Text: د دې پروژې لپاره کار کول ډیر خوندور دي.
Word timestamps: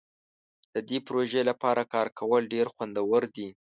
د 0.73 0.75
دې 0.89 0.97
پروژې 1.07 1.41
لپاره 1.49 1.89
کار 1.93 2.07
کول 2.19 2.43
ډیر 2.53 2.67
خوندور 2.73 3.21
دي. 3.35 3.49